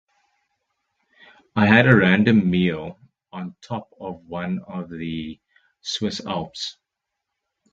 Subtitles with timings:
[1.55, 2.97] I had a random meal
[3.31, 5.39] on top of one of the
[5.81, 6.77] Swiss Alps.